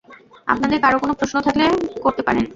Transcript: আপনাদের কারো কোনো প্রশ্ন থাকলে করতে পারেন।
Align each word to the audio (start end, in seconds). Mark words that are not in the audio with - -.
আপনাদের 0.47 0.79
কারো 0.81 0.97
কোনো 0.99 1.13
প্রশ্ন 1.13 1.37
থাকলে 1.41 1.65
করতে 2.03 2.21
পারেন। 2.27 2.45